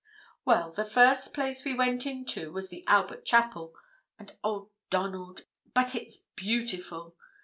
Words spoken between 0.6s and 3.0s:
the first place we went into was the